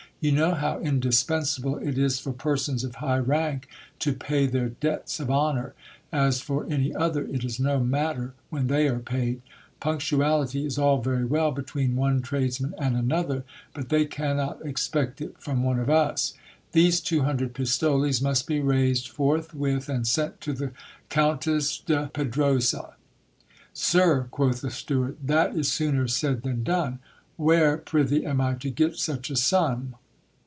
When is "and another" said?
12.77-13.43